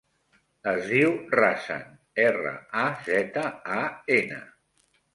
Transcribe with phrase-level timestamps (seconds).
[0.71, 1.85] Es diu Razan:
[2.25, 2.57] erra,
[2.87, 3.47] a, zeta,
[3.81, 3.81] a,
[4.21, 4.45] ena.